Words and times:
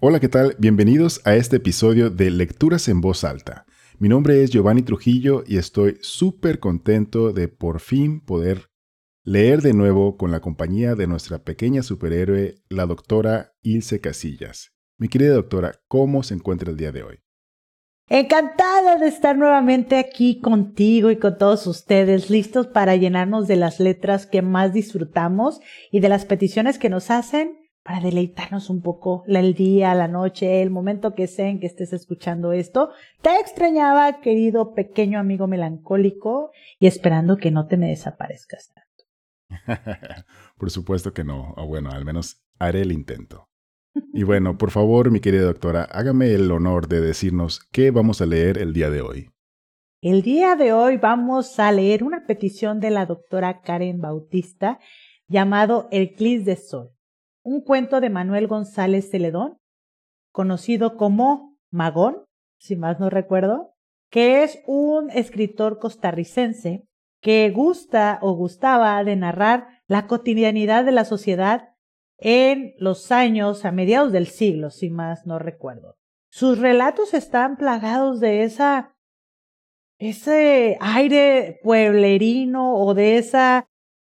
Hola, 0.00 0.20
¿qué 0.20 0.28
tal? 0.28 0.54
Bienvenidos 0.60 1.20
a 1.24 1.34
este 1.34 1.56
episodio 1.56 2.08
de 2.08 2.30
Lecturas 2.30 2.86
en 2.86 3.00
Voz 3.00 3.24
Alta. 3.24 3.66
Mi 3.98 4.08
nombre 4.08 4.44
es 4.44 4.50
Giovanni 4.50 4.82
Trujillo 4.82 5.42
y 5.44 5.56
estoy 5.56 5.98
súper 6.02 6.60
contento 6.60 7.32
de 7.32 7.48
por 7.48 7.80
fin 7.80 8.20
poder 8.20 8.70
leer 9.24 9.60
de 9.60 9.72
nuevo 9.72 10.16
con 10.16 10.30
la 10.30 10.38
compañía 10.38 10.94
de 10.94 11.08
nuestra 11.08 11.42
pequeña 11.42 11.82
superhéroe, 11.82 12.62
la 12.68 12.86
doctora 12.86 13.54
Ilse 13.62 14.00
Casillas. 14.00 14.70
Mi 14.98 15.08
querida 15.08 15.34
doctora, 15.34 15.80
¿cómo 15.88 16.22
se 16.22 16.34
encuentra 16.34 16.70
el 16.70 16.76
día 16.76 16.92
de 16.92 17.02
hoy? 17.02 17.18
Encantada 18.08 18.98
de 18.98 19.08
estar 19.08 19.36
nuevamente 19.36 19.96
aquí 19.96 20.40
contigo 20.40 21.10
y 21.10 21.16
con 21.16 21.38
todos 21.38 21.66
ustedes, 21.66 22.30
listos 22.30 22.68
para 22.68 22.94
llenarnos 22.94 23.48
de 23.48 23.56
las 23.56 23.80
letras 23.80 24.26
que 24.26 24.42
más 24.42 24.72
disfrutamos 24.72 25.58
y 25.90 25.98
de 25.98 26.08
las 26.08 26.24
peticiones 26.24 26.78
que 26.78 26.88
nos 26.88 27.10
hacen 27.10 27.57
para 27.88 28.00
deleitarnos 28.00 28.68
un 28.68 28.82
poco 28.82 29.24
el 29.26 29.54
día, 29.54 29.94
la 29.94 30.08
noche, 30.08 30.60
el 30.60 30.68
momento 30.68 31.14
que 31.14 31.26
sea 31.26 31.48
en 31.48 31.58
que 31.58 31.66
estés 31.66 31.94
escuchando 31.94 32.52
esto. 32.52 32.90
Te 33.22 33.34
extrañaba, 33.40 34.20
querido 34.20 34.74
pequeño 34.74 35.18
amigo 35.18 35.46
melancólico, 35.46 36.50
y 36.78 36.86
esperando 36.86 37.38
que 37.38 37.50
no 37.50 37.66
te 37.66 37.78
me 37.78 37.88
desaparezcas 37.88 38.74
tanto. 38.74 39.06
por 40.58 40.70
supuesto 40.70 41.14
que 41.14 41.24
no, 41.24 41.54
o 41.56 41.66
bueno, 41.66 41.90
al 41.90 42.04
menos 42.04 42.44
haré 42.58 42.82
el 42.82 42.92
intento. 42.92 43.48
Y 44.12 44.22
bueno, 44.22 44.58
por 44.58 44.70
favor, 44.70 45.10
mi 45.10 45.20
querida 45.20 45.44
doctora, 45.44 45.84
hágame 45.84 46.34
el 46.34 46.50
honor 46.52 46.88
de 46.88 47.00
decirnos 47.00 47.60
qué 47.72 47.90
vamos 47.90 48.20
a 48.20 48.26
leer 48.26 48.58
el 48.58 48.74
día 48.74 48.90
de 48.90 49.00
hoy. 49.00 49.30
El 50.02 50.20
día 50.20 50.56
de 50.56 50.74
hoy 50.74 50.98
vamos 50.98 51.58
a 51.58 51.72
leer 51.72 52.04
una 52.04 52.26
petición 52.26 52.80
de 52.80 52.90
la 52.90 53.06
doctora 53.06 53.62
Karen 53.62 54.02
Bautista 54.02 54.78
llamado 55.26 55.88
El 55.90 56.12
Clis 56.12 56.44
de 56.44 56.56
Sol 56.56 56.97
un 57.48 57.62
cuento 57.62 58.00
de 58.00 58.10
Manuel 58.10 58.46
González 58.46 59.10
Celedón, 59.10 59.58
conocido 60.32 60.98
como 60.98 61.56
Magón, 61.70 62.26
si 62.58 62.76
más 62.76 63.00
no 63.00 63.08
recuerdo, 63.08 63.74
que 64.10 64.42
es 64.42 64.62
un 64.66 65.10
escritor 65.10 65.78
costarricense 65.78 66.84
que 67.22 67.50
gusta 67.50 68.18
o 68.20 68.34
gustaba 68.34 69.02
de 69.02 69.16
narrar 69.16 69.66
la 69.86 70.06
cotidianidad 70.06 70.84
de 70.84 70.92
la 70.92 71.06
sociedad 71.06 71.70
en 72.18 72.74
los 72.78 73.10
años 73.12 73.64
a 73.64 73.72
mediados 73.72 74.12
del 74.12 74.26
siglo, 74.26 74.70
si 74.70 74.90
más 74.90 75.26
no 75.26 75.38
recuerdo. 75.38 75.96
Sus 76.30 76.58
relatos 76.58 77.14
están 77.14 77.56
plagados 77.56 78.20
de 78.20 78.42
esa 78.42 78.94
ese 79.98 80.76
aire 80.80 81.58
pueblerino 81.64 82.76
o 82.76 82.94
de 82.94 83.16
esa 83.16 83.68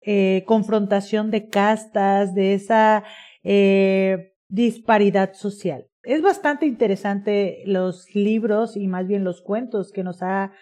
eh, 0.08 0.44
confrontación 0.46 1.32
de 1.32 1.48
castas, 1.48 2.32
de 2.32 2.54
esa 2.54 3.02
eh, 3.48 4.34
disparidad 4.48 5.34
social. 5.34 5.86
Es 6.02 6.20
bastante 6.20 6.66
interesante 6.66 7.62
los 7.64 8.12
libros 8.12 8.76
y 8.76 8.88
más 8.88 9.06
bien 9.06 9.22
los 9.22 9.40
cuentos 9.40 9.92
que 9.92 10.02
nos 10.02 10.20
ha, 10.22 10.52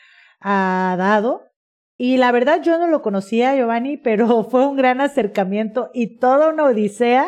ha 0.40 0.94
dado. 0.98 1.42
Y 1.96 2.18
la 2.18 2.30
verdad 2.30 2.60
yo 2.62 2.78
no 2.78 2.86
lo 2.88 3.00
conocía, 3.00 3.56
Giovanni, 3.56 3.96
pero 4.04 4.44
fue 4.44 4.66
un 4.66 4.76
gran 4.76 5.00
acercamiento 5.00 5.90
y 5.94 6.18
toda 6.18 6.50
una 6.50 6.64
odisea 6.64 7.26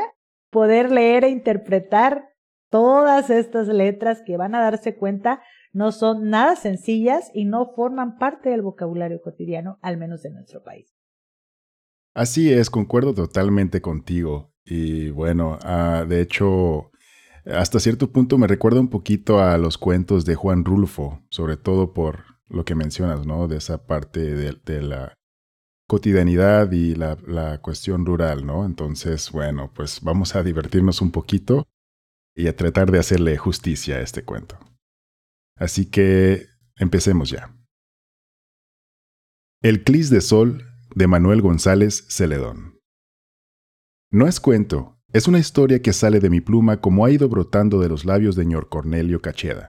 poder 0.50 0.92
leer 0.92 1.24
e 1.24 1.30
interpretar 1.30 2.28
todas 2.70 3.30
estas 3.30 3.68
letras 3.68 4.22
que 4.26 4.36
van 4.36 4.54
a 4.54 4.60
darse 4.60 4.94
cuenta 4.94 5.40
no 5.72 5.90
son 5.90 6.28
nada 6.28 6.56
sencillas 6.56 7.30
y 7.32 7.46
no 7.46 7.72
forman 7.74 8.18
parte 8.18 8.50
del 8.50 8.60
vocabulario 8.60 9.22
cotidiano, 9.22 9.78
al 9.80 9.96
menos 9.96 10.24
en 10.26 10.34
nuestro 10.34 10.62
país. 10.62 10.94
Así 12.14 12.52
es, 12.52 12.68
concuerdo 12.68 13.14
totalmente 13.14 13.80
contigo. 13.80 14.55
Y 14.66 15.10
bueno, 15.10 15.58
ah, 15.62 16.04
de 16.06 16.20
hecho, 16.20 16.90
hasta 17.46 17.78
cierto 17.78 18.10
punto 18.10 18.36
me 18.36 18.48
recuerda 18.48 18.80
un 18.80 18.88
poquito 18.88 19.40
a 19.40 19.56
los 19.58 19.78
cuentos 19.78 20.24
de 20.24 20.34
Juan 20.34 20.64
Rulfo, 20.64 21.22
sobre 21.30 21.56
todo 21.56 21.94
por 21.94 22.24
lo 22.48 22.64
que 22.64 22.74
mencionas, 22.74 23.24
¿no? 23.24 23.46
De 23.46 23.58
esa 23.58 23.86
parte 23.86 24.20
de, 24.20 24.82
la 24.82 25.14
cotidianidad 25.86 26.72
y 26.72 26.96
la, 26.96 27.16
la, 27.26 27.60
cuestión 27.60 28.04
rural, 28.04 28.44
¿no? 28.44 28.66
Entonces, 28.66 29.30
bueno, 29.30 29.72
pues 29.72 30.00
vamos 30.02 30.34
a 30.34 30.42
divertirnos 30.42 31.00
un 31.00 31.12
poquito 31.12 31.64
y 32.34 32.48
a 32.48 32.56
tratar 32.56 32.90
de 32.90 32.98
hacerle 32.98 33.36
justicia 33.36 33.96
a 33.96 34.00
este 34.00 34.24
cuento. 34.24 34.58
Así 35.56 35.88
que 35.88 36.46
empecemos 36.76 37.30
ya. 37.30 37.56
El 39.62 39.84
Clis 39.84 40.10
de 40.10 40.20
Sol 40.20 40.64
de 40.94 41.06
Manuel 41.06 41.40
González 41.40 42.04
Celedón. 42.08 42.75
No 44.10 44.28
es 44.28 44.38
cuento, 44.38 44.96
es 45.12 45.26
una 45.26 45.40
historia 45.40 45.82
que 45.82 45.92
sale 45.92 46.20
de 46.20 46.30
mi 46.30 46.40
pluma 46.40 46.80
como 46.80 47.04
ha 47.04 47.10
ido 47.10 47.28
brotando 47.28 47.80
de 47.80 47.88
los 47.88 48.04
labios 48.04 48.36
de 48.36 48.46
ñor 48.46 48.68
Cornelio 48.68 49.20
Cacheda, 49.20 49.66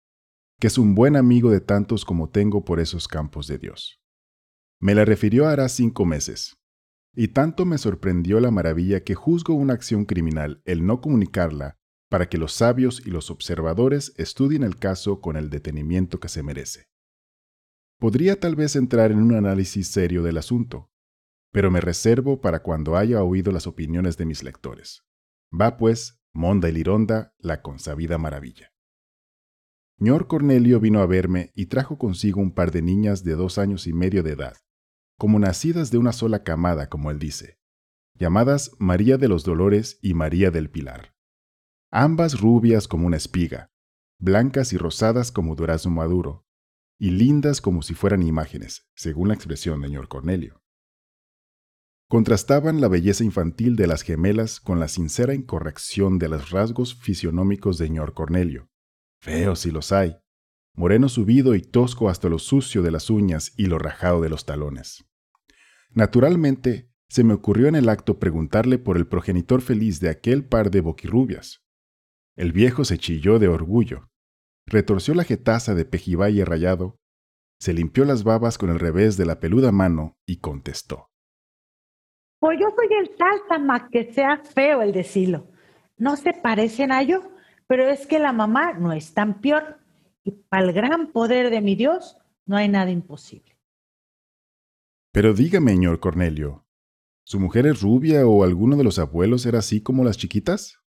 que 0.60 0.68
es 0.68 0.78
un 0.78 0.94
buen 0.94 1.16
amigo 1.16 1.50
de 1.50 1.60
tantos 1.60 2.06
como 2.06 2.30
tengo 2.30 2.64
por 2.64 2.80
esos 2.80 3.08
campos 3.08 3.48
de 3.48 3.58
Dios. 3.58 4.00
Me 4.80 4.94
la 4.94 5.06
refirió 5.06 5.48
hará 5.48 5.68
cinco 5.70 6.06
meses, 6.06 6.56
y 7.16 7.30
tanto 7.30 7.66
me 7.66 7.80
sorprendió 7.80 8.40
la 8.40 8.52
maravilla 8.52 9.04
que 9.04 9.16
juzgo 9.16 9.56
una 9.56 9.74
acción 9.74 10.06
criminal 10.06 10.62
el 10.66 10.86
no 10.86 11.02
comunicarla 11.02 11.78
para 12.10 12.30
que 12.30 12.38
los 12.38 12.54
sabios 12.54 13.02
y 13.06 13.10
los 13.10 13.32
observadores 13.32 14.14
estudien 14.18 14.64
el 14.64 14.78
caso 14.78 15.20
con 15.20 15.36
el 15.36 15.50
detenimiento 15.50 16.20
que 16.20 16.30
se 16.30 16.44
merece. 16.44 16.86
Podría 18.00 18.40
tal 18.40 18.56
vez 18.56 18.76
entrar 18.76 19.12
en 19.12 19.18
un 19.18 19.34
análisis 19.34 19.88
serio 19.88 20.22
del 20.22 20.38
asunto, 20.38 20.92
pero 21.52 21.72
me 21.72 21.82
reservo 21.82 22.42
para 22.42 22.62
cuando 22.62 22.98
haya 22.98 23.24
oído 23.24 23.52
las 23.52 23.68
opiniones 23.68 24.18
de 24.18 24.26
mis 24.26 24.44
lectores. 24.44 25.04
Va 25.52 25.78
pues, 25.78 26.22
Monda 26.34 26.70
y 26.70 26.74
Lironda, 26.74 27.34
la 27.40 27.62
consabida 27.62 28.18
maravilla. 28.18 28.74
Ñor 29.98 30.28
Cornelio 30.28 30.80
vino 30.80 31.02
a 31.02 31.08
verme 31.08 31.52
y 31.56 31.68
trajo 31.68 31.98
consigo 31.98 32.42
un 32.42 32.52
par 32.52 32.72
de 32.72 32.82
niñas 32.82 33.24
de 33.24 33.34
dos 33.34 33.58
años 33.58 33.88
y 33.88 33.94
medio 33.94 34.22
de 34.22 34.34
edad, 34.34 34.56
como 35.18 35.40
nacidas 35.40 35.90
de 35.90 35.98
una 35.98 36.14
sola 36.14 36.44
camada, 36.44 36.90
como 36.90 37.10
él 37.10 37.18
dice, 37.18 37.58
llamadas 38.14 38.72
María 38.78 39.18
de 39.18 39.28
los 39.28 39.44
Dolores 39.44 39.98
y 40.04 40.14
María 40.14 40.52
del 40.52 40.70
Pilar. 40.70 41.16
Ambas 41.90 42.40
rubias 42.40 42.88
como 42.88 43.08
una 43.08 43.18
espiga, 43.18 43.72
blancas 44.20 44.74
y 44.74 44.78
rosadas 44.78 45.32
como 45.32 45.56
durazno 45.56 45.92
maduro, 45.92 46.46
y 47.00 47.12
lindas 47.12 47.62
como 47.62 47.82
si 47.82 47.96
fueran 47.96 48.22
imágenes, 48.22 48.88
según 48.94 49.30
la 49.30 49.34
expresión 49.34 49.82
de 49.82 49.90
Ñor 49.90 50.08
Cornelio 50.08 50.62
contrastaban 52.08 52.80
la 52.80 52.88
belleza 52.88 53.24
infantil 53.24 53.76
de 53.76 53.88
las 53.88 54.02
gemelas 54.02 54.60
con 54.60 54.80
la 54.80 54.88
sincera 54.88 55.34
incorrección 55.34 56.20
de 56.20 56.30
los 56.30 56.52
rasgos 56.52 56.96
fisionómicos 56.96 57.78
de 57.78 57.90
ñor 57.90 58.14
Cornelio. 58.14 58.70
Feos 59.22 59.60
si 59.60 59.72
los 59.72 59.92
hay, 59.92 60.18
moreno 60.74 61.10
subido 61.10 61.56
y 61.56 61.62
tosco 61.62 62.10
hasta 62.10 62.30
lo 62.30 62.40
sucio 62.40 62.82
de 62.82 62.92
las 62.92 63.10
uñas 63.10 63.54
y 63.58 63.66
lo 63.66 63.78
rajado 63.78 64.22
de 64.22 64.30
los 64.30 64.46
talones. 64.46 65.06
Naturalmente, 65.90 66.90
se 67.10 67.24
me 67.24 67.34
ocurrió 67.34 67.68
en 67.68 67.76
el 67.76 67.90
acto 67.90 68.20
preguntarle 68.20 68.78
por 68.78 68.98
el 68.98 69.08
progenitor 69.08 69.62
feliz 69.62 70.00
de 70.00 70.10
aquel 70.10 70.46
par 70.46 70.72
de 70.72 70.82
boquirrubias. 70.82 71.66
El 72.36 72.52
viejo 72.52 72.86
se 72.86 72.98
chilló 72.98 73.40
de 73.40 73.48
orgullo, 73.48 74.10
retorció 74.66 75.14
la 75.14 75.24
jetaza 75.24 75.74
de 75.74 75.86
pejibaye 75.86 76.46
rayado, 76.46 77.00
se 77.60 77.74
limpió 77.74 78.06
las 78.06 78.24
babas 78.24 78.58
con 78.58 78.70
el 78.70 78.80
revés 78.80 79.18
de 79.18 79.26
la 79.26 79.40
peluda 79.40 79.72
mano 79.72 80.18
y 80.28 80.38
contestó. 80.38 81.10
Pues 82.40 82.60
yo 82.60 82.68
soy 82.76 82.88
el 83.00 83.16
táltama, 83.16 83.90
que 83.90 84.14
sea 84.14 84.38
feo 84.38 84.82
el 84.82 84.92
decirlo. 84.92 85.48
No 85.98 86.16
se 86.16 86.34
parecen 86.34 86.92
a 86.92 87.02
yo, 87.02 87.32
pero 87.68 87.90
es 87.90 88.06
que 88.06 88.20
la 88.20 88.32
mamá 88.32 88.74
no 88.74 88.94
es 88.94 89.14
tan 89.14 89.42
peor. 89.42 89.80
Y 90.24 90.32
para 90.32 90.66
el 90.66 90.74
gran 90.74 91.12
poder 91.12 91.50
de 91.50 91.62
mi 91.62 91.76
Dios 91.76 92.18
no 92.46 92.58
hay 92.58 92.70
nada 92.70 92.92
imposible. 92.92 93.58
Pero 95.12 95.34
dígame, 95.34 95.72
señor 95.72 96.00
Cornelio, 96.00 96.66
¿su 97.24 97.40
mujer 97.40 97.66
es 97.66 97.82
rubia 97.82 98.28
o 98.28 98.44
alguno 98.44 98.76
de 98.76 98.84
los 98.84 99.00
abuelos 99.00 99.46
era 99.46 99.60
así 99.60 99.82
como 99.82 100.04
las 100.04 100.18
chiquitas? 100.18 100.80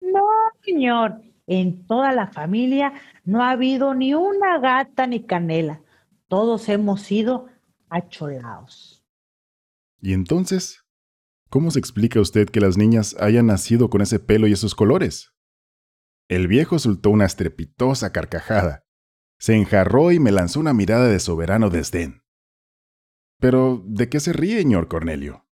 No, 0.00 0.24
señor. 0.62 1.22
En 1.46 1.86
toda 1.86 2.12
la 2.12 2.28
familia 2.28 2.92
no 3.24 3.42
ha 3.42 3.50
habido 3.50 3.94
ni 3.94 4.14
una 4.14 4.58
gata 4.58 5.06
ni 5.06 5.24
canela. 5.24 5.82
Todos 6.28 6.68
hemos 6.68 7.02
sido 7.02 7.48
acholados. 7.88 9.04
¿Y 10.00 10.12
entonces? 10.12 10.81
¿Cómo 11.52 11.70
se 11.70 11.78
explica 11.78 12.18
usted 12.18 12.48
que 12.48 12.60
las 12.60 12.78
niñas 12.78 13.14
hayan 13.20 13.48
nacido 13.48 13.90
con 13.90 14.00
ese 14.00 14.18
pelo 14.18 14.46
y 14.46 14.52
esos 14.52 14.74
colores? 14.74 15.34
El 16.26 16.48
viejo 16.48 16.78
soltó 16.78 17.10
una 17.10 17.26
estrepitosa 17.26 18.10
carcajada, 18.10 18.86
se 19.38 19.54
enjarró 19.54 20.12
y 20.12 20.18
me 20.18 20.32
lanzó 20.32 20.60
una 20.60 20.72
mirada 20.72 21.08
de 21.08 21.20
soberano 21.20 21.68
desdén. 21.68 22.22
Pero, 23.38 23.82
¿de 23.84 24.08
qué 24.08 24.18
se 24.18 24.32
ríe, 24.32 24.62
señor 24.62 24.88
Cornelio? 24.88 25.44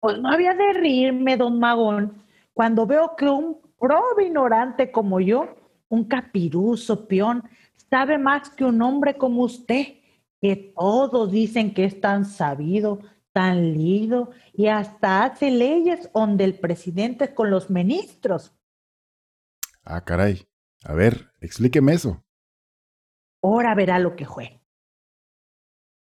Pues 0.00 0.18
no 0.18 0.30
había 0.30 0.54
de 0.54 0.72
reírme, 0.72 1.36
don 1.36 1.58
Magón, 1.58 2.24
cuando 2.54 2.86
veo 2.86 3.16
que 3.18 3.26
un 3.26 3.60
probe 3.78 4.28
ignorante 4.28 4.90
como 4.90 5.20
yo, 5.20 5.56
un 5.90 6.04
capiruso 6.04 7.06
peón, 7.06 7.42
sabe 7.90 8.16
más 8.16 8.48
que 8.48 8.64
un 8.64 8.80
hombre 8.80 9.18
como 9.18 9.42
usted, 9.42 9.98
que 10.40 10.72
todos 10.74 11.30
dicen 11.30 11.74
que 11.74 11.84
es 11.84 12.00
tan 12.00 12.24
sabido, 12.24 13.00
tan 13.32 13.74
lido 13.74 14.30
y 14.52 14.66
hasta 14.66 15.24
hace 15.24 15.50
leyes 15.50 16.10
donde 16.12 16.44
el 16.44 16.58
presidente 16.58 17.34
con 17.34 17.50
los 17.50 17.70
ministros. 17.70 18.52
Ah, 19.84 20.04
caray. 20.04 20.46
A 20.84 20.94
ver, 20.94 21.32
explíqueme 21.40 21.92
eso. 21.92 22.24
Ahora 23.42 23.74
verá 23.74 23.98
lo 23.98 24.16
que 24.16 24.26
fue. 24.26 24.62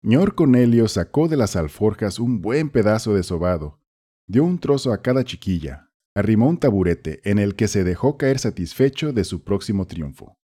Ñor 0.02 0.34
Cornelio 0.34 0.88
sacó 0.88 1.28
de 1.28 1.36
las 1.36 1.56
alforjas 1.56 2.18
un 2.18 2.40
buen 2.40 2.70
pedazo 2.70 3.14
de 3.14 3.22
sobado, 3.22 3.80
dio 4.26 4.44
un 4.44 4.58
trozo 4.58 4.92
a 4.92 5.02
cada 5.02 5.24
chiquilla, 5.24 5.90
arrimó 6.14 6.48
un 6.48 6.58
taburete 6.58 7.20
en 7.28 7.38
el 7.38 7.56
que 7.56 7.66
se 7.66 7.82
dejó 7.82 8.16
caer 8.16 8.38
satisfecho 8.38 9.12
de 9.12 9.24
su 9.24 9.42
próximo 9.42 9.86
triunfo. 9.86 10.38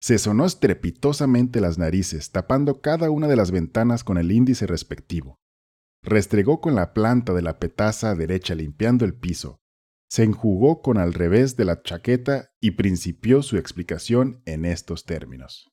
Se 0.00 0.18
sonó 0.18 0.46
estrepitosamente 0.46 1.60
las 1.60 1.78
narices, 1.78 2.30
tapando 2.30 2.80
cada 2.80 3.10
una 3.10 3.26
de 3.26 3.36
las 3.36 3.50
ventanas 3.50 4.04
con 4.04 4.18
el 4.18 4.30
índice 4.30 4.66
respectivo. 4.66 5.40
Restregó 6.06 6.60
con 6.60 6.76
la 6.76 6.94
planta 6.94 7.34
de 7.34 7.42
la 7.42 7.58
petaza 7.58 8.14
derecha 8.14 8.54
limpiando 8.54 9.04
el 9.04 9.12
piso, 9.12 9.58
se 10.08 10.22
enjugó 10.22 10.80
con 10.80 10.98
al 10.98 11.12
revés 11.12 11.56
de 11.56 11.64
la 11.64 11.82
chaqueta 11.82 12.52
y 12.60 12.70
principió 12.70 13.42
su 13.42 13.56
explicación 13.56 14.40
en 14.46 14.64
estos 14.64 15.04
términos. 15.04 15.68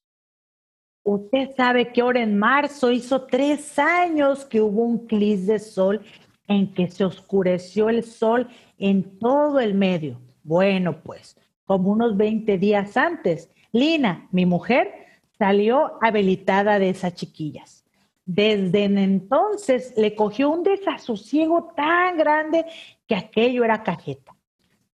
Usted 1.04 1.52
sabe 1.56 1.94
que 1.94 2.02
ahora 2.02 2.24
en 2.24 2.40
marzo 2.40 2.92
hizo 2.92 3.28
tres 3.28 3.78
años 3.78 4.44
que 4.44 4.60
hubo 4.60 4.82
un 4.82 5.06
clis 5.06 5.46
de 5.46 5.60
sol 5.60 6.02
en 6.48 6.74
que 6.74 6.90
se 6.90 7.06
oscureció 7.06 7.90
el 7.90 8.04
sol 8.04 8.48
en 8.80 9.20
todo 9.20 9.60
el 9.60 9.76
medio. 9.76 10.20
Bueno, 10.44 11.04
pues, 11.04 11.38
como 11.66 11.92
unos 11.92 12.18
20 12.18 12.58
días 12.58 12.98
antes, 12.98 13.52
Lina, 13.72 14.28
mi 14.32 14.48
mujer, 14.48 14.92
salió 15.38 16.00
habilitada 16.02 16.80
de 16.80 16.90
esas 16.90 17.14
chiquillas. 17.14 17.83
Desde 18.26 18.86
entonces 18.86 19.94
le 19.98 20.16
cogió 20.16 20.50
un 20.50 20.64
desasosiego 20.64 21.74
tan 21.76 22.18
grande 22.18 22.66
que 23.06 23.16
aquello 23.16 23.66
era 23.66 23.84
cajeta. 23.84 24.36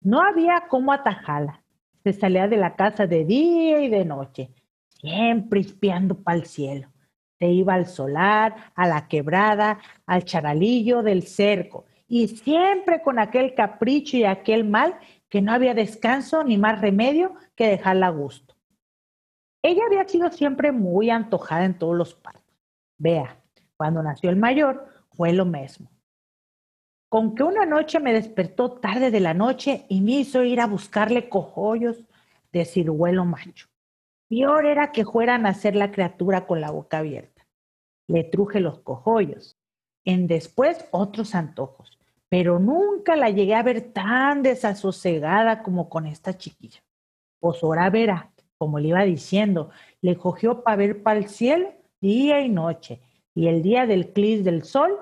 No 0.02 0.22
había 0.22 0.66
cómo 0.68 0.92
atajarla. 0.92 1.64
Se 2.04 2.14
salía 2.14 2.48
de 2.48 2.58
la 2.58 2.76
casa 2.76 3.06
de 3.06 3.26
día 3.26 3.82
y 3.82 3.90
de 3.90 4.06
noche, 4.06 4.50
siempre 4.88 5.60
espiando 5.60 6.16
para 6.16 6.38
el 6.38 6.46
cielo. 6.46 6.90
Se 7.38 7.48
iba 7.48 7.74
al 7.74 7.86
solar, 7.86 8.72
a 8.76 8.88
la 8.88 9.08
quebrada, 9.08 9.80
al 10.06 10.24
charalillo 10.26 11.04
del 11.04 11.24
cerco, 11.24 11.86
y 12.08 12.28
siempre 12.28 13.02
con 13.02 13.20
aquel 13.20 13.54
capricho 13.54 14.18
y 14.18 14.24
aquel 14.24 14.66
mal 14.66 14.98
que 15.30 15.42
no 15.42 15.54
había 15.54 15.74
descanso 15.74 16.44
ni 16.44 16.58
más 16.58 16.82
remedio 16.82 17.36
que 17.56 17.68
dejarla 17.68 18.08
a 18.08 18.12
gusto. 18.12 18.56
Ella 19.62 19.84
había 19.86 20.08
sido 20.08 20.32
siempre 20.32 20.72
muy 20.72 21.10
antojada 21.10 21.66
en 21.66 21.78
todos 21.78 21.96
los 21.96 22.16
partos. 22.16 22.49
Vea, 23.00 23.42
cuando 23.76 24.04
nació 24.04 24.30
el 24.30 24.36
mayor 24.36 24.86
fue 25.10 25.34
lo 25.34 25.46
mismo 25.46 25.90
con 27.10 27.34
que 27.34 27.42
una 27.42 27.66
noche 27.66 28.00
me 28.00 28.14
despertó 28.14 28.74
tarde 28.74 29.10
de 29.10 29.20
la 29.20 29.34
noche 29.34 29.86
y 29.90 30.02
me 30.02 30.12
hizo 30.12 30.44
ir 30.44 30.62
a 30.62 30.68
buscarle 30.68 31.28
cojollos 31.28 32.06
de 32.54 32.66
ciruelo 32.66 33.26
macho. 33.26 33.68
Peor 34.30 34.68
era 34.68 34.92
que 34.92 35.04
fueran 35.06 35.48
a 35.48 35.50
hacer 35.50 35.76
la 35.76 35.92
criatura 35.92 36.46
con 36.46 36.62
la 36.62 36.70
boca 36.70 37.00
abierta. 37.00 37.48
Le 38.08 38.24
truje 38.24 38.60
los 38.60 38.80
cojollos, 38.80 39.58
en 40.06 40.28
después 40.28 40.86
otros 40.92 41.34
antojos, 41.34 41.98
pero 42.30 42.60
nunca 42.60 43.16
la 43.16 43.32
llegué 43.32 43.56
a 43.56 43.64
ver 43.64 43.92
tan 43.92 44.44
desasosegada 44.44 45.64
como 45.64 45.90
con 45.90 46.06
esta 46.06 46.38
chiquilla. 46.38 46.80
Pues 47.40 47.64
ahora 47.64 47.90
verá, 47.90 48.32
como 48.60 48.78
le 48.78 48.90
iba 48.90 49.04
diciendo, 49.04 49.72
le 50.02 50.16
cogió 50.16 50.62
para 50.62 50.78
ver 50.78 51.02
para 51.02 51.18
el 51.18 51.28
cielo 51.28 51.74
día 52.02 52.42
y 52.42 52.50
noche, 52.50 53.02
y 53.36 53.48
el 53.48 53.62
día 53.62 53.86
del 53.86 54.12
clis 54.12 54.44
del 54.44 54.64
sol 54.64 54.98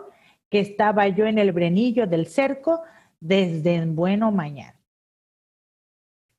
que 0.49 0.59
estaba 0.59 1.07
yo 1.07 1.25
en 1.25 1.37
el 1.37 1.51
brenillo 1.51 2.07
del 2.07 2.27
cerco 2.27 2.81
desde 3.19 3.75
en 3.75 3.95
bueno 3.95 4.31
mañana. 4.31 4.79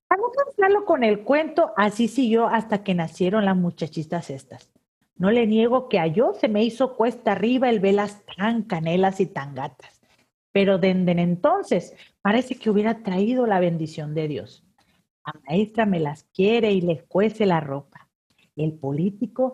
Para 0.08 0.22
no 0.22 0.30
cansarlo 0.30 0.84
con 0.84 1.04
el 1.04 1.24
cuento, 1.24 1.72
así 1.76 2.08
siguió 2.08 2.46
hasta 2.46 2.82
que 2.82 2.94
nacieron 2.94 3.44
las 3.44 3.56
muchachitas 3.56 4.30
estas. 4.30 4.70
No 5.16 5.30
le 5.30 5.46
niego 5.46 5.88
que 5.88 5.98
a 5.98 6.06
yo 6.06 6.32
se 6.34 6.48
me 6.48 6.64
hizo 6.64 6.96
cuesta 6.96 7.32
arriba 7.32 7.68
el 7.68 7.80
velas 7.80 8.22
tan 8.36 8.62
canelas 8.62 9.20
y 9.20 9.26
tan 9.26 9.54
gatas, 9.54 10.00
pero 10.52 10.78
desde 10.78 11.10
entonces 11.20 11.94
parece 12.22 12.54
que 12.54 12.70
hubiera 12.70 13.02
traído 13.02 13.46
la 13.46 13.60
bendición 13.60 14.14
de 14.14 14.28
Dios. 14.28 14.64
La 15.26 15.38
maestra 15.46 15.84
me 15.84 16.00
las 16.00 16.22
quiere 16.32 16.72
y 16.72 16.80
les 16.80 17.02
cuece 17.02 17.44
la 17.44 17.60
ropa. 17.60 18.08
El 18.56 18.72
político 18.72 19.52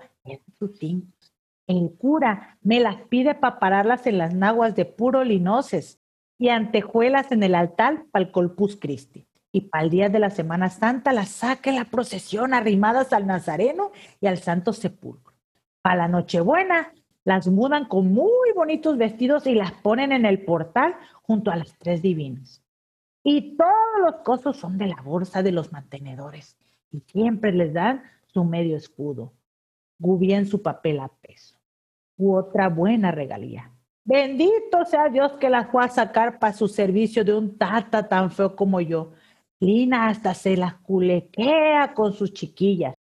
el 1.67 1.93
cura 1.99 2.59
me 2.63 2.81
las 2.81 2.97
pide 3.09 3.35
para 3.35 3.59
pararlas 3.59 4.07
en 4.07 4.19
las 4.19 4.35
naguas 4.35 4.75
de 4.75 4.85
puro 4.85 5.25
linoces 5.25 5.99
y 6.39 6.49
antejuelas 6.49 7.33
en 7.33 7.43
el 7.43 7.55
altar 7.55 8.07
para 8.11 8.25
el 8.25 8.33
Colpus 8.33 8.77
Christi. 8.77 9.27
Y 9.53 9.63
para 9.63 9.85
el 9.85 9.91
día 9.91 10.09
de 10.09 10.19
la 10.19 10.31
Semana 10.31 10.69
Santa 10.69 11.13
las 11.13 11.29
saca 11.29 11.71
la 11.71 11.85
procesión 11.85 12.55
arrimadas 12.55 13.13
al 13.13 13.27
Nazareno 13.27 13.93
y 14.21 14.27
al 14.27 14.39
Santo 14.39 14.73
Sepulcro. 14.73 15.35
Para 15.81 15.97
la 15.97 16.09
Nochebuena 16.09 16.93
las 17.25 17.47
mudan 17.47 17.87
con 17.87 18.13
muy 18.13 18.53
bonitos 18.55 18.99
vestidos 18.99 19.47
y 19.47 19.55
las 19.55 19.73
ponen 19.73 20.13
en 20.13 20.27
el 20.27 20.45
portal 20.45 20.97
junto 21.23 21.51
a 21.51 21.57
las 21.57 21.79
tres 21.79 22.03
divinas. 22.03 22.63
Y 23.23 23.57
todos 23.57 23.73
los 24.03 24.17
cosos 24.17 24.57
son 24.57 24.77
de 24.77 24.87
la 24.87 25.01
bolsa 25.03 25.43
de 25.43 25.53
los 25.53 25.73
mantenedores 25.73 26.59
y 26.91 27.01
siempre 27.01 27.53
les 27.53 27.73
dan 27.73 28.03
su 28.27 28.45
medio 28.45 28.77
escudo, 28.77 29.33
bien 29.99 30.47
su 30.47 30.63
papel 30.63 31.01
a 31.01 31.09
peso 31.09 31.57
u 32.17 32.35
otra 32.35 32.69
buena 32.69 33.11
regalía. 33.11 33.71
Bendito 34.05 34.85
sea 34.85 35.09
Dios 35.09 35.33
que 35.41 35.49
las 35.49 35.71
fue 35.71 35.85
a 35.85 35.89
sacar 35.89 36.39
para 36.39 36.53
su 36.53 36.69
servicio 36.69 37.25
de 37.25 37.35
un 37.35 37.57
tata 37.57 38.09
tan 38.09 38.31
feo 38.31 38.55
como 38.55 38.81
yo. 38.81 39.13
Lina 39.61 40.09
hasta 40.09 40.35
se 40.35 40.57
las 40.57 40.75
culequea 40.75 41.95
con 41.95 42.13
sus 42.13 42.33
chiquillas 42.35 42.95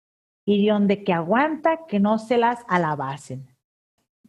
y 0.45 0.65
de 0.65 0.73
donde 0.73 1.03
que 1.03 1.13
aguanta 1.13 1.87
que 1.89 1.99
no 1.99 2.19
se 2.19 2.39
las 2.39 2.61
alabasen. 2.69 3.49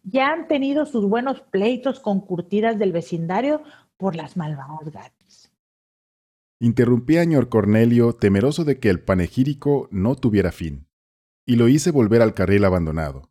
Ya 0.04 0.32
han 0.32 0.48
tenido 0.48 0.86
sus 0.86 1.08
buenos 1.08 1.42
pleitos 1.42 2.00
con 2.00 2.22
curtidas 2.22 2.78
del 2.78 2.92
vecindario 2.92 3.62
por 3.98 4.16
las 4.16 4.36
malvadas 4.36 4.92
gatas. 4.92 5.52
Interrumpí 6.60 7.18
a 7.18 7.24
señor 7.24 7.50
Cornelio, 7.50 8.14
temeroso 8.14 8.64
de 8.64 8.80
que 8.80 8.90
el 8.90 9.02
panegírico 9.02 9.88
no 9.92 10.16
tuviera 10.16 10.52
fin, 10.52 10.88
y 11.46 11.56
lo 11.56 11.68
hice 11.68 11.92
volver 11.92 12.22
al 12.22 12.34
carril 12.34 12.66
abandonado. 12.66 13.30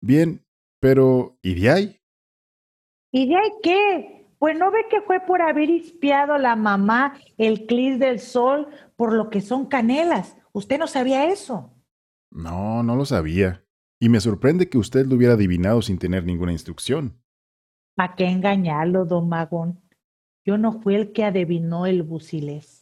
Bien, 0.00 0.44
pero, 0.80 1.38
¿y 1.42 1.60
de 1.60 1.70
ahí? 1.70 2.00
¿Y 3.12 3.28
de 3.28 3.36
ahí 3.36 3.50
qué? 3.62 4.26
Pues 4.38 4.58
no 4.58 4.70
ve 4.70 4.86
que 4.88 5.02
fue 5.02 5.20
por 5.20 5.42
haber 5.42 5.70
espiado 5.70 6.38
la 6.38 6.56
mamá 6.56 7.18
el 7.36 7.66
clis 7.66 7.98
del 7.98 8.18
sol 8.20 8.68
por 8.96 9.12
lo 9.12 9.28
que 9.28 9.42
son 9.42 9.66
canelas. 9.66 10.36
¿Usted 10.52 10.78
no 10.78 10.86
sabía 10.86 11.30
eso? 11.30 11.74
No, 12.30 12.82
no 12.82 12.96
lo 12.96 13.04
sabía. 13.04 13.64
Y 14.00 14.08
me 14.08 14.20
sorprende 14.20 14.70
que 14.70 14.78
usted 14.78 15.04
lo 15.06 15.16
hubiera 15.16 15.34
adivinado 15.34 15.82
sin 15.82 15.98
tener 15.98 16.24
ninguna 16.24 16.52
instrucción. 16.52 17.20
¿Para 17.94 18.14
qué 18.14 18.26
engañarlo, 18.26 19.04
don 19.04 19.28
Magón? 19.28 19.82
Yo 20.46 20.56
no 20.56 20.80
fui 20.80 20.94
el 20.94 21.12
que 21.12 21.24
adivinó 21.24 21.84
el 21.84 22.02
bucilés. 22.02 22.79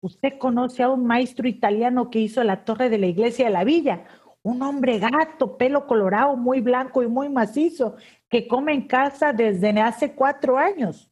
Usted 0.00 0.38
conoce 0.38 0.82
a 0.82 0.90
un 0.90 1.06
maestro 1.06 1.48
italiano 1.48 2.10
que 2.10 2.20
hizo 2.20 2.42
la 2.44 2.64
torre 2.64 2.88
de 2.90 2.98
la 2.98 3.06
iglesia 3.06 3.46
de 3.46 3.52
la 3.52 3.64
villa, 3.64 4.04
un 4.42 4.62
hombre 4.62 4.98
gato, 4.98 5.56
pelo 5.56 5.86
colorado, 5.86 6.36
muy 6.36 6.60
blanco 6.60 7.02
y 7.02 7.08
muy 7.08 7.28
macizo, 7.28 7.96
que 8.28 8.46
come 8.46 8.72
en 8.72 8.86
casa 8.86 9.32
desde 9.32 9.70
hace 9.80 10.14
cuatro 10.14 10.56
años. 10.56 11.10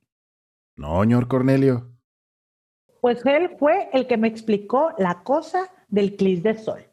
No, 0.76 1.00
señor 1.00 1.26
Cornelio. 1.26 1.90
Pues 3.00 3.24
él 3.26 3.56
fue 3.58 3.90
el 3.92 4.06
que 4.06 4.16
me 4.16 4.28
explicó 4.28 4.92
la 4.98 5.22
cosa 5.22 5.70
del 5.88 6.16
clis 6.16 6.42
de 6.42 6.54
sol. 6.54 6.90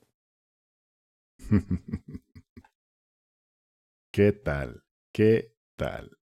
¿Qué 4.11 4.31
tal? 4.31 4.83
¿Qué 5.13 5.55
tal? 5.75 6.17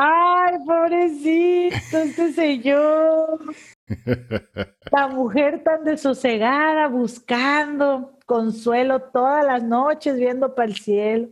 Ay, 0.00 0.58
pobrecito, 0.64 1.98
este 1.98 2.32
señor. 2.32 3.40
La 4.92 5.08
mujer 5.08 5.64
tan 5.64 5.82
desosegada, 5.82 6.86
buscando 6.86 8.16
consuelo 8.24 9.00
todas 9.00 9.44
las 9.44 9.64
noches, 9.64 10.16
viendo 10.16 10.54
para 10.54 10.68
el 10.68 10.76
cielo. 10.76 11.30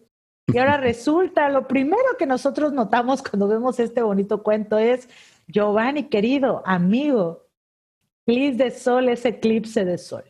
Y 0.53 0.59
ahora 0.59 0.77
resulta, 0.81 1.49
lo 1.49 1.69
primero 1.69 2.17
que 2.19 2.27
nosotros 2.27 2.73
notamos 2.73 3.23
cuando 3.23 3.47
vemos 3.47 3.79
este 3.79 4.03
bonito 4.03 4.43
cuento 4.43 4.79
es, 4.79 5.09
Giovanni, 5.47 6.09
querido 6.09 6.63
amigo, 6.67 7.47
eclipse 8.27 8.65
de 8.65 8.71
sol 8.73 9.09
es 9.09 9.25
eclipse 9.25 9.85
de 9.85 9.99
sol. 9.99 10.25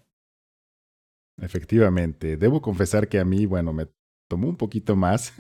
Efectivamente, 1.40 2.36
debo 2.36 2.60
confesar 2.60 3.08
que 3.08 3.18
a 3.18 3.24
mí, 3.24 3.46
bueno, 3.46 3.72
me 3.72 3.86
tomó 4.28 4.48
un 4.48 4.56
poquito 4.56 4.96
más 4.96 5.32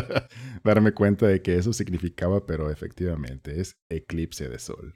darme 0.64 0.92
cuenta 0.92 1.26
de 1.26 1.42
que 1.42 1.56
eso 1.56 1.72
significaba, 1.72 2.46
pero 2.46 2.70
efectivamente 2.70 3.60
es 3.60 3.76
eclipse 3.88 4.48
de 4.48 4.58
sol. 4.58 4.94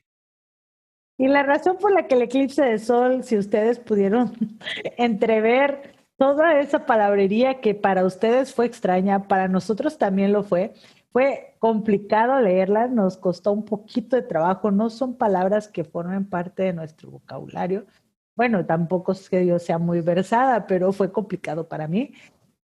Y 1.19 1.29
la 1.29 1.43
razón 1.43 1.77
por 1.79 1.93
la 1.93 2.07
que 2.07 2.15
el 2.15 2.23
eclipse 2.23 2.63
de 2.63 2.79
sol, 2.79 3.23
si 3.23 3.37
ustedes 3.37 3.79
pudieron 3.79 4.33
entrever 4.97 5.95
toda 6.17 6.61
esa 6.61 6.87
palabrería 6.87 7.61
que 7.61 7.75
para 7.75 8.05
ustedes 8.05 8.55
fue 8.55 8.67
extraña, 8.67 9.29
para 9.29 9.49
nosotros 9.49 9.99
también 9.99 10.33
lo 10.33 10.43
fue, 10.43 10.75
fue 11.13 11.57
complicado 11.59 12.41
leerla, 12.41 12.89
nos 12.89 13.17
costó 13.19 13.53
un 13.53 13.65
poquito 13.65 14.17
de 14.17 14.23
trabajo, 14.23 14.71
no 14.71 14.89
son 14.91 15.17
palabras 15.17 15.69
que 15.69 15.85
formen 15.85 16.29
parte 16.29 16.63
de 16.65 16.73
nuestro 16.73 17.11
vocabulario, 17.11 17.87
Bueno, 18.35 18.65
tampoco 18.65 19.13
es 19.13 19.29
que 19.29 19.45
yo 19.47 19.59
sea 19.59 19.79
muy 19.79 20.01
versada, 20.01 20.67
pero 20.67 20.93
fue 20.93 21.13
complicado 21.13 21.69
para 21.69 21.87
mí. 21.87 22.15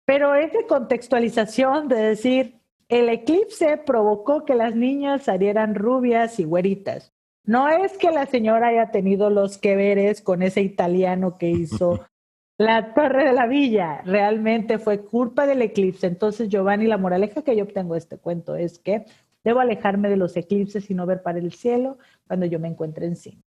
Pero 0.10 0.34
es 0.34 0.52
de 0.52 0.66
contextualización 0.66 1.88
de 1.88 1.98
decir, 1.98 2.60
el 2.88 3.10
eclipse 3.10 3.78
provocó 3.78 4.44
que 4.44 4.56
las 4.56 4.76
niñas 4.76 5.26
salieran 5.26 5.76
rubias 5.76 6.40
y 6.40 6.46
güeritas. 6.46 7.14
No 7.46 7.70
es 7.70 7.96
que 7.96 8.10
la 8.10 8.26
señora 8.26 8.70
haya 8.70 8.90
tenido 8.90 9.30
los 9.30 9.60
que 9.60 9.76
veres 9.76 10.24
con 10.24 10.42
ese 10.42 10.64
italiano 10.64 11.38
que 11.38 11.52
hizo 11.52 12.08
la 12.58 12.96
Torre 12.96 13.24
de 13.24 13.34
la 13.34 13.46
Villa. 13.46 14.02
Realmente 14.02 14.80
fue 14.80 15.06
culpa 15.06 15.46
del 15.46 15.62
eclipse. 15.62 16.08
Entonces, 16.08 16.50
Giovanni, 16.50 16.88
la 16.88 16.98
moraleja 16.98 17.44
que 17.44 17.56
yo 17.56 17.66
obtengo 17.66 17.94
de 17.94 18.00
este 18.00 18.18
cuento 18.18 18.56
es 18.56 18.80
que 18.80 19.06
debo 19.44 19.60
alejarme 19.60 20.10
de 20.10 20.18
los 20.18 20.36
eclipses 20.36 20.90
y 20.90 20.96
no 20.96 21.06
ver 21.06 21.22
para 21.22 21.38
el 21.38 21.54
cielo 21.54 22.00
cuando 22.26 22.48
yo 22.48 22.58
me 22.60 22.68
encuentre 22.68 23.06
en 23.06 23.16
sí. 23.16 23.44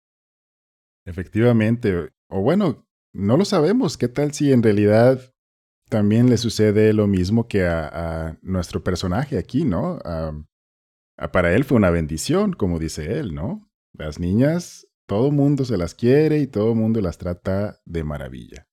Efectivamente. 1.06 2.10
O 2.28 2.42
bueno, 2.42 2.86
no 3.14 3.38
lo 3.38 3.46
sabemos. 3.46 3.98
¿Qué 3.98 4.10
tal 4.10 4.34
si 4.34 4.52
en 4.52 4.62
realidad 4.62 5.22
también 5.90 6.30
le 6.30 6.38
sucede 6.38 6.94
lo 6.94 7.08
mismo 7.08 7.48
que 7.48 7.66
a, 7.66 8.38
nuestro 8.42 8.84
personaje 8.84 9.38
aquí, 9.38 9.66
¿no? 9.66 10.00
para 11.34 11.54
él 11.54 11.66
fue 11.66 11.76
una 11.76 11.90
bendición, 11.90 12.54
como 12.54 12.80
dice 12.80 13.20
él, 13.20 13.36
¿no? 13.36 13.70
Las 13.94 14.20
niñas, 14.20 14.88
todo 15.06 15.32
mundo 15.32 15.66
se 15.66 15.78
las 15.78 15.94
quiere 15.94 16.38
y 16.38 16.48
todo 16.48 16.76
mundo 16.76 17.02
las 17.02 17.18
trata 17.18 17.76
de 17.84 18.04
maravilla. 18.06 18.68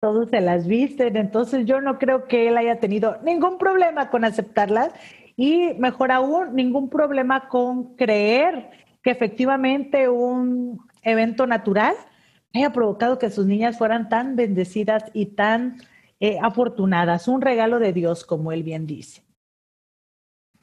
Todos 0.00 0.30
se 0.30 0.40
las 0.40 0.66
visten, 0.66 1.16
entonces 1.16 1.66
yo 1.66 1.80
no 1.80 1.98
creo 1.98 2.26
que 2.26 2.48
él 2.48 2.56
haya 2.56 2.80
tenido 2.80 3.18
ningún 3.22 3.58
problema 3.58 4.08
con 4.08 4.24
aceptarlas 4.24 4.92
y 5.36 5.74
mejor 5.78 6.12
aún, 6.12 6.54
ningún 6.54 6.88
problema 6.88 7.48
con 7.48 7.96
creer 7.96 8.70
que 9.02 9.10
efectivamente 9.10 10.08
un 10.08 10.78
evento 11.02 11.46
natural 11.46 11.94
haya 12.54 12.72
provocado 12.72 13.18
que 13.18 13.30
sus 13.30 13.46
niñas 13.46 13.76
fueran 13.76 14.08
tan 14.08 14.36
bendecidas 14.36 15.04
y 15.12 15.26
tan 15.26 15.78
eh, 16.20 16.38
afortunadas, 16.40 17.28
un 17.28 17.42
regalo 17.42 17.78
de 17.78 17.92
Dios, 17.92 18.24
como 18.24 18.52
él 18.52 18.62
bien 18.62 18.86
dice. 18.86 19.22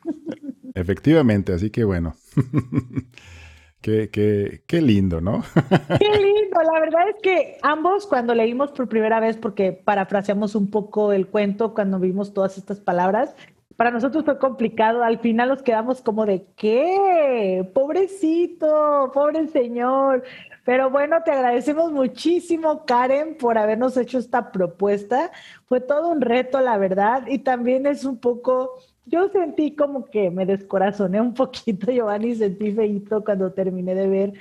Efectivamente, 0.75 1.53
así 1.53 1.69
que 1.69 1.83
bueno. 1.83 2.15
qué, 3.81 4.09
qué, 4.09 4.63
qué 4.65 4.81
lindo, 4.81 5.21
¿no? 5.21 5.43
qué 5.99 6.09
lindo. 6.09 6.61
La 6.63 6.79
verdad 6.79 7.09
es 7.09 7.15
que 7.21 7.57
ambos 7.61 8.07
cuando 8.07 8.33
leímos 8.33 8.71
por 8.71 8.89
primera 8.89 9.19
vez, 9.19 9.37
porque 9.37 9.71
parafraseamos 9.71 10.55
un 10.55 10.71
poco 10.71 11.11
el 11.11 11.27
cuento 11.27 11.73
cuando 11.73 11.99
vimos 11.99 12.33
todas 12.33 12.57
estas 12.57 12.79
palabras, 12.79 13.35
para 13.75 13.91
nosotros 13.91 14.23
fue 14.25 14.39
complicado. 14.39 15.03
Al 15.03 15.19
final 15.19 15.49
nos 15.49 15.61
quedamos 15.61 16.01
como 16.01 16.25
de, 16.25 16.45
¿qué? 16.55 17.69
Pobrecito, 17.73 19.11
pobre 19.13 19.47
señor. 19.47 20.23
Pero 20.65 20.89
bueno, 20.89 21.17
te 21.23 21.31
agradecemos 21.31 21.91
muchísimo, 21.91 22.85
Karen, 22.85 23.35
por 23.37 23.57
habernos 23.57 23.97
hecho 23.97 24.17
esta 24.17 24.51
propuesta. 24.51 25.31
Fue 25.65 25.81
todo 25.81 26.09
un 26.09 26.21
reto, 26.21 26.61
la 26.61 26.77
verdad, 26.77 27.27
y 27.27 27.39
también 27.39 27.85
es 27.85 28.05
un 28.05 28.17
poco, 28.17 28.79
yo 29.05 29.27
sentí 29.29 29.75
como 29.75 30.05
que 30.05 30.31
me 30.31 30.45
descorazoné 30.45 31.19
un 31.19 31.33
poquito, 31.33 31.91
Giovanni, 31.91 32.35
sentí 32.35 32.71
feito 32.71 33.23
cuando 33.23 33.51
terminé 33.51 33.93
de 33.93 34.07
ver 34.07 34.33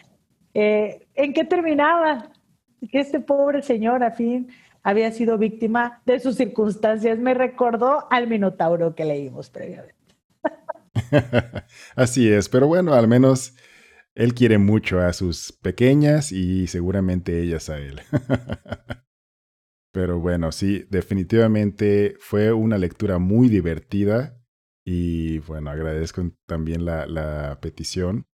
eh, 0.55 1.07
en 1.15 1.33
qué 1.33 1.45
terminaba, 1.45 2.31
que 2.91 3.01
este 3.01 3.21
pobre 3.21 3.63
señor, 3.63 4.05
a 4.05 4.13
fin, 4.13 4.49
había 4.83 5.11
sido 5.13 5.39
víctima 5.39 6.03
de 6.05 6.21
sus 6.21 6.37
circunstancias. 6.37 7.19
Me 7.19 7.35
recordó 7.35 8.07
al 8.11 8.27
Minotauro 8.29 8.95
que 8.95 9.05
leímos 9.05 9.51
previamente. 9.51 9.95
Así 11.97 12.31
es, 12.31 12.49
pero 12.49 12.67
bueno, 12.67 12.93
al 12.95 13.09
menos 13.09 13.57
él 14.15 14.35
quiere 14.35 14.59
mucho 14.59 15.01
a 15.01 15.13
sus 15.13 15.53
pequeñas 15.53 16.33
y 16.33 16.67
seguramente 16.67 17.41
ellas 17.41 17.71
a 17.71 17.79
él. 17.79 18.01
Pero 19.93 20.19
bueno, 20.21 20.53
sí, 20.53 20.87
definitivamente 20.91 22.17
fue 22.19 22.53
una 22.53 22.79
lectura 22.79 23.19
muy 23.19 23.49
divertida 23.49 24.39
y 24.85 25.39
bueno, 25.41 25.71
agradezco 25.71 26.23
también 26.47 26.85
la, 26.85 27.59
petición. 27.61 28.27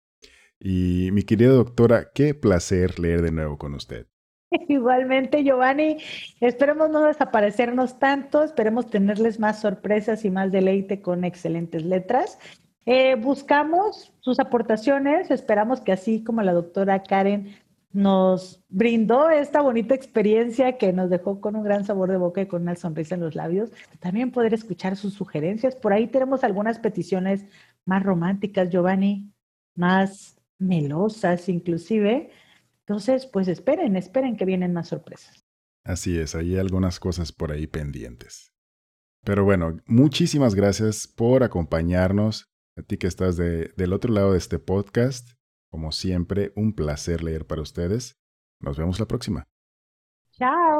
Y 0.60 1.10
mi 1.12 1.22
querida 1.22 1.50
doctora, 1.50 2.10
qué 2.14 2.34
placer 2.34 2.98
leer 2.98 3.22
de 3.22 3.32
nuevo 3.32 3.58
con 3.58 3.74
usted. 3.74 4.06
Igualmente, 4.68 5.44
Giovanni, 5.44 5.98
esperemos 6.40 6.90
no 6.90 7.02
desaparecernos 7.02 7.98
tanto, 7.98 8.42
esperemos 8.42 8.88
tenerles 8.88 9.38
más 9.38 9.60
sorpresas 9.60 10.24
y 10.24 10.30
más 10.30 10.50
deleite 10.50 11.02
con 11.02 11.24
excelentes 11.24 11.84
letras. 11.84 12.38
Eh, 12.90 13.16
buscamos 13.16 14.14
sus 14.20 14.40
aportaciones, 14.40 15.30
esperamos 15.30 15.82
que 15.82 15.92
así 15.92 16.24
como 16.24 16.40
la 16.40 16.54
doctora 16.54 17.02
Karen 17.02 17.54
nos 17.92 18.64
brindó 18.70 19.28
esta 19.28 19.60
bonita 19.60 19.94
experiencia 19.94 20.78
que 20.78 20.94
nos 20.94 21.10
dejó 21.10 21.38
con 21.38 21.54
un 21.54 21.64
gran 21.64 21.84
sabor 21.84 22.10
de 22.10 22.16
boca 22.16 22.40
y 22.40 22.46
con 22.46 22.62
una 22.62 22.76
sonrisa 22.76 23.16
en 23.16 23.20
los 23.20 23.34
labios, 23.34 23.72
también 24.00 24.32
poder 24.32 24.54
escuchar 24.54 24.96
sus 24.96 25.12
sugerencias. 25.12 25.76
Por 25.76 25.92
ahí 25.92 26.06
tenemos 26.06 26.44
algunas 26.44 26.78
peticiones 26.78 27.44
más 27.84 28.02
románticas, 28.02 28.70
Giovanni, 28.70 29.34
más 29.74 30.38
melosas 30.58 31.50
inclusive. 31.50 32.30
Entonces, 32.86 33.26
pues 33.26 33.48
esperen, 33.48 33.96
esperen 33.96 34.34
que 34.34 34.46
vienen 34.46 34.72
más 34.72 34.88
sorpresas. 34.88 35.44
Así 35.84 36.18
es, 36.18 36.34
hay 36.34 36.56
algunas 36.56 37.00
cosas 37.00 37.32
por 37.32 37.52
ahí 37.52 37.66
pendientes. 37.66 38.54
Pero 39.24 39.44
bueno, 39.44 39.76
muchísimas 39.84 40.54
gracias 40.54 41.06
por 41.06 41.42
acompañarnos 41.42 42.47
a 42.78 42.82
ti 42.82 42.96
que 42.96 43.08
estás 43.08 43.36
del 43.36 43.92
otro 43.92 44.12
lado 44.12 44.32
de 44.32 44.38
este 44.38 44.58
podcast, 44.58 45.30
como 45.70 45.90
siempre, 45.92 46.52
un 46.54 46.74
placer 46.74 47.22
leer 47.22 47.46
para 47.46 47.62
ustedes. 47.62 48.16
Nos 48.60 48.78
vemos 48.78 49.00
la 49.00 49.06
próxima. 49.06 49.48
Chao. 50.32 50.77